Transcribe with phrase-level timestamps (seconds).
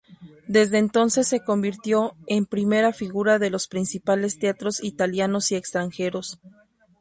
[0.47, 6.39] Desde entonces se convirtió en primera figura de los principales teatros italianos y extranjeros.